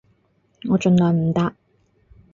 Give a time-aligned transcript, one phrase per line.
[0.67, 1.53] 我盡量唔搭